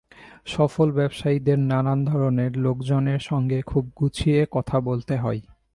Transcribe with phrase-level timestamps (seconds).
[0.45, 5.41] সফল ব্যবসায়ীদের নানান ধরনের লোকজনের সঙ্গে খুব গুছিয়ে কথা বলতে হয়।